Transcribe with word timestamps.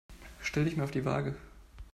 Stell 0.39 0.65
dich 0.65 0.75
mal 0.77 0.85
auf 0.85 0.89
die 0.89 1.05
Waage. 1.05 1.35